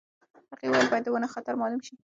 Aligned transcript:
هغې 0.51 0.67
وویل 0.69 0.87
باید 0.91 1.03
د 1.05 1.09
ونو 1.11 1.27
خطر 1.33 1.53
مالوم 1.61 1.81
شي. 1.85 1.93